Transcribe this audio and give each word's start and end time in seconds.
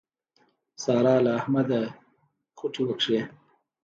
سارا 0.83 1.15
له 1.25 1.31
احمده 1.39 1.79
خوټې 2.57 2.81
وکښې. 2.85 3.21